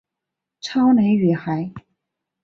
[0.59, 1.71] 超能女孩。